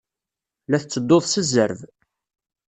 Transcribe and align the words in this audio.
La 0.69 0.77
tettedduḍ 0.81 1.23
s 1.27 1.35
zzerb. 1.47 1.79